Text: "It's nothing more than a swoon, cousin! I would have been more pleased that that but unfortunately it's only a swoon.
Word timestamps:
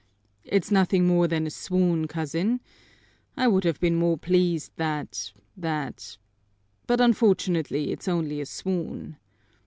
"It's 0.43 0.71
nothing 0.71 1.05
more 1.05 1.27
than 1.27 1.45
a 1.45 1.51
swoon, 1.51 2.07
cousin! 2.07 2.59
I 3.37 3.47
would 3.47 3.63
have 3.65 3.79
been 3.79 3.95
more 3.97 4.17
pleased 4.17 4.71
that 4.77 5.31
that 5.55 6.17
but 6.87 6.99
unfortunately 6.99 7.91
it's 7.91 8.07
only 8.07 8.41
a 8.41 8.47
swoon. 8.47 9.17